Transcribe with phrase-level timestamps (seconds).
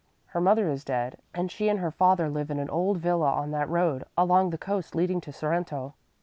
[0.25, 3.51] Her mother is dead, and she and her father live in an old villa on
[3.51, 5.93] that road along the coast leading to Sorrento.